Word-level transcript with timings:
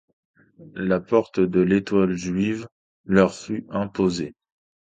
Le 0.73 0.97
port 0.97 1.29
de 1.35 1.59
l'étoile 1.59 2.15
juive 2.15 2.67
leur 3.05 3.35
fut 3.35 3.67
imposé. 3.69 4.33